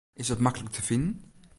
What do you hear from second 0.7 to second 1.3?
te finen?